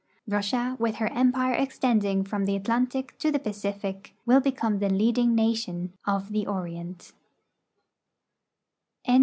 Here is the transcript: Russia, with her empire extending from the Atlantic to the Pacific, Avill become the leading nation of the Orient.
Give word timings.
Russia, 0.27 0.75
with 0.79 0.95
her 0.95 1.13
empire 1.13 1.53
extending 1.53 2.23
from 2.23 2.45
the 2.45 2.55
Atlantic 2.55 3.15
to 3.19 3.31
the 3.31 3.37
Pacific, 3.37 4.15
Avill 4.27 4.41
become 4.41 4.79
the 4.79 4.89
leading 4.89 5.35
nation 5.35 5.93
of 6.07 6.31
the 6.31 6.47
Orient. 6.47 7.11